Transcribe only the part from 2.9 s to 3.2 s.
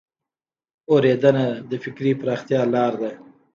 ده